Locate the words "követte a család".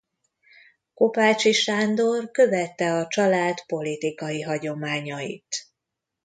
2.31-3.65